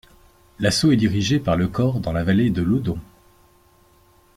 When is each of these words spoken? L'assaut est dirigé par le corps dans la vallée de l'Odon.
L'assaut 0.57 0.91
est 0.91 0.95
dirigé 0.95 1.39
par 1.39 1.55
le 1.55 1.67
corps 1.67 1.99
dans 1.99 2.11
la 2.11 2.23
vallée 2.23 2.49
de 2.49 2.63
l'Odon. 2.63 2.97